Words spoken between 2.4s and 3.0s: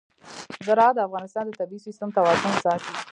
ساتي.